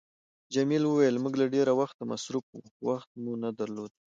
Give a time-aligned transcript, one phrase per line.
[0.53, 3.91] جميلې وويل: موږ له ډېره وخته مصروفه وو، وخت مو نه درلود.